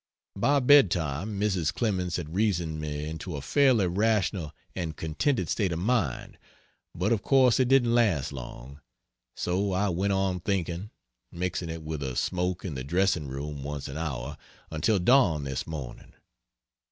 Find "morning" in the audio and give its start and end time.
15.67-16.15